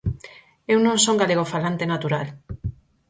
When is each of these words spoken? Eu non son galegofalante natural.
Eu 0.73 0.77
non 0.85 0.97
son 1.05 1.19
galegofalante 1.21 1.85
natural. 1.93 2.27